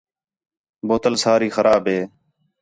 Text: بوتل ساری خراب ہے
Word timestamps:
بوتل 0.87 1.15
ساری 1.23 1.49
خراب 1.55 1.83
ہے 1.93 2.01